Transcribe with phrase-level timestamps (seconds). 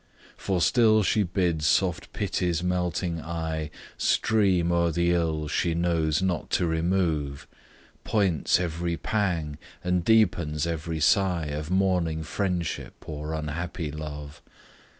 [0.35, 3.69] For still she bids soft Pity's melting eye
[3.99, 7.45] Stream o'er the ills she knows not to remove,
[8.03, 14.41] Points every pang, and deepens every sigh Of mourning friendship or unhappy love.